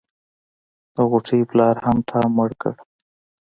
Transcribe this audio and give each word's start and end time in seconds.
د 0.95 0.97
غوټۍ 1.09 1.41
پلار 1.49 1.75
هم 1.85 1.97
تا 2.09 2.19
مړ 2.35 2.49
کو. 2.61 2.71